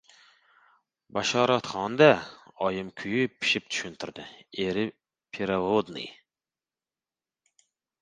[1.17, 2.07] —Bashoratxon-da!—
[2.69, 4.27] Oyim kuyib-pishib tushuntirdi.—
[4.67, 4.89] Eri
[5.37, 6.13] peravodniy.